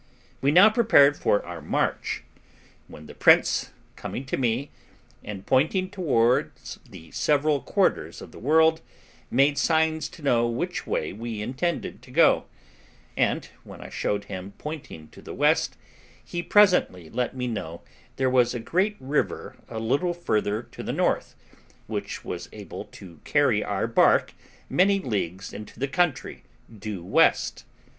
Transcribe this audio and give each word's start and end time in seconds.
We 0.41 0.49
now 0.51 0.71
prepared 0.71 1.15
for 1.15 1.45
our 1.45 1.61
march, 1.61 2.23
when 2.87 3.05
the 3.05 3.13
prince 3.13 3.69
coming 3.95 4.25
to 4.25 4.35
me, 4.35 4.71
and 5.23 5.45
pointing 5.45 5.91
towards 5.91 6.79
the 6.89 7.11
several 7.11 7.59
quarters 7.61 8.19
of 8.19 8.31
the 8.31 8.39
world, 8.39 8.81
made 9.29 9.59
signs 9.59 10.09
to 10.09 10.23
know 10.23 10.47
which 10.47 10.87
way 10.87 11.13
we 11.13 11.39
intended 11.39 12.01
to 12.01 12.09
go; 12.09 12.45
and 13.15 13.45
when 13.63 13.79
I 13.79 13.89
showed 13.89 14.23
him, 14.23 14.53
pointing 14.57 15.07
to 15.09 15.21
the 15.21 15.35
west, 15.35 15.77
he 16.25 16.41
presently 16.41 17.07
let 17.07 17.35
me 17.35 17.45
know 17.45 17.83
there 18.15 18.27
was 18.27 18.55
a 18.55 18.59
great 18.59 18.97
river 18.99 19.55
a 19.69 19.77
little 19.77 20.15
further 20.15 20.63
to 20.63 20.81
the 20.81 20.91
north, 20.91 21.35
which 21.85 22.25
was 22.25 22.49
able 22.51 22.85
to 22.85 23.19
carry 23.23 23.63
our 23.63 23.85
bark 23.85 24.33
many 24.67 24.97
leagues 24.99 25.53
into 25.53 25.79
the 25.79 25.87
country 25.87 26.41
due 26.75 27.03
west. 27.05 27.65